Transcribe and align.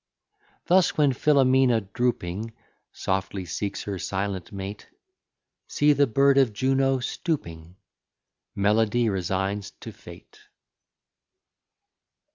Thus 0.65 0.97
when 0.97 1.13
Philomela 1.13 1.81
drooping 1.93 2.53
Softly 2.91 3.45
seeks 3.45 3.83
her 3.83 3.99
silent 3.99 4.51
mate, 4.51 4.89
See 5.67 5.93
the 5.93 6.07
bird 6.07 6.39
of 6.39 6.53
Juno 6.53 6.97
stooping; 6.97 7.75
Melody 8.55 9.09
resigns 9.09 9.69
to 9.81 9.91
fate. 9.91 10.39